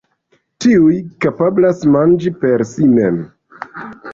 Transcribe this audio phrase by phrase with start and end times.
[0.63, 0.95] Tiuj
[1.25, 3.21] kapablas manĝi per si mem.